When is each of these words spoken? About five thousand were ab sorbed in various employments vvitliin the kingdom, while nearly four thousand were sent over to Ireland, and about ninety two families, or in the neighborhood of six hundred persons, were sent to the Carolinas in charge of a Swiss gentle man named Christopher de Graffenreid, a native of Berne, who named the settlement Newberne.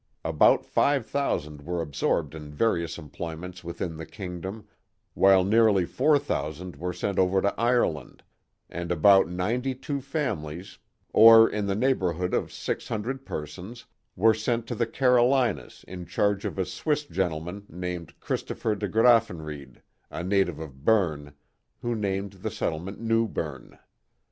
About 0.25 0.65
five 0.65 1.05
thousand 1.05 1.61
were 1.61 1.79
ab 1.79 1.91
sorbed 1.91 2.33
in 2.33 2.51
various 2.51 2.97
employments 2.97 3.61
vvitliin 3.61 3.99
the 3.99 4.05
kingdom, 4.07 4.67
while 5.13 5.43
nearly 5.43 5.85
four 5.85 6.17
thousand 6.17 6.75
were 6.75 6.91
sent 6.91 7.19
over 7.19 7.39
to 7.39 7.53
Ireland, 7.55 8.23
and 8.67 8.91
about 8.91 9.27
ninety 9.29 9.75
two 9.75 10.01
families, 10.01 10.79
or 11.13 11.47
in 11.47 11.67
the 11.67 11.75
neighborhood 11.75 12.33
of 12.33 12.51
six 12.51 12.87
hundred 12.87 13.27
persons, 13.27 13.85
were 14.15 14.33
sent 14.33 14.65
to 14.69 14.73
the 14.73 14.87
Carolinas 14.87 15.85
in 15.87 16.07
charge 16.07 16.45
of 16.45 16.57
a 16.57 16.65
Swiss 16.65 17.05
gentle 17.05 17.39
man 17.41 17.65
named 17.69 18.19
Christopher 18.19 18.73
de 18.73 18.87
Graffenreid, 18.89 19.83
a 20.09 20.23
native 20.23 20.57
of 20.59 20.83
Berne, 20.83 21.33
who 21.83 21.93
named 21.93 22.31
the 22.41 22.49
settlement 22.49 22.99
Newberne. 22.99 23.77